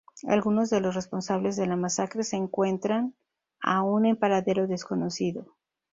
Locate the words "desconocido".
4.65-5.55